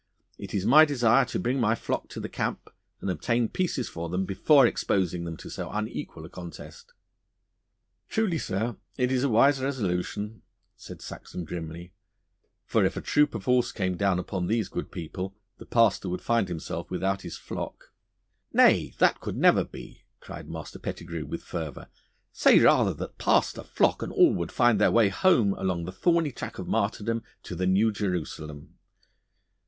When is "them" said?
4.09-4.25, 5.25-5.37